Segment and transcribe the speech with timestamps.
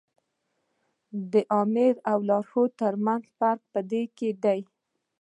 [1.31, 4.59] د آمر او لارښود تر منځ فرق په دې کې دی.